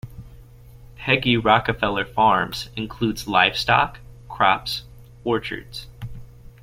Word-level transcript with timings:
Peggy 0.95 1.37
Rockefeller 1.37 2.05
Farms 2.05 2.69
includes 2.75 3.27
livestock, 3.27 3.99
crops, 4.29 4.81
orchards. 5.23 5.85